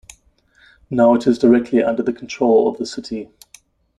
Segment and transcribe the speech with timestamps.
[0.89, 3.29] Now it is directly under the control of the city.